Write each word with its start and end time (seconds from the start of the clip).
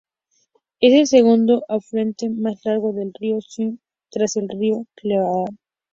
Es 0.79 0.93
el 0.95 1.05
segundo 1.05 1.63
afluente 1.69 2.27
más 2.31 2.59
largo 2.65 2.91
del 2.91 3.13
río 3.19 3.37
Snake, 3.39 3.77
tras 4.09 4.35
el 4.35 4.49
río 4.49 4.87
Clearwater. 4.95 5.55